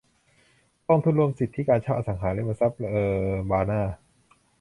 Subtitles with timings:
[0.87, 2.95] กองทุนรวมสิทธิการเช่าอสังหาริมทรัพย์เอ
[3.27, 3.81] อร์บานา